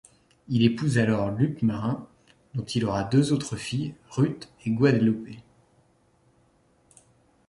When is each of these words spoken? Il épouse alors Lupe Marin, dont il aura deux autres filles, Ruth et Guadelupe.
Il 0.47 0.63
épouse 0.63 0.97
alors 0.97 1.29
Lupe 1.29 1.61
Marin, 1.61 2.07
dont 2.55 2.65
il 2.65 2.85
aura 2.85 3.03
deux 3.03 3.33
autres 3.33 3.55
filles, 3.55 3.93
Ruth 4.09 4.49
et 4.65 4.71
Guadelupe. 4.71 5.37